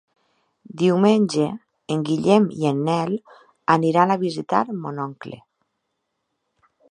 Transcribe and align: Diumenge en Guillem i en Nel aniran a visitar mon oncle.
Diumenge 0.81 1.49
en 1.95 2.01
Guillem 2.07 2.47
i 2.63 2.65
en 2.71 2.79
Nel 2.89 3.13
aniran 3.77 4.13
a 4.13 4.19
visitar 4.27 4.65
mon 4.87 5.03
oncle. 5.07 5.41